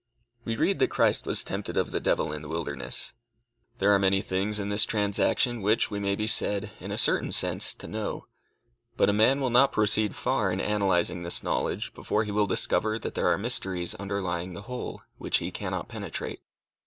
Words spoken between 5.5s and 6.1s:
which we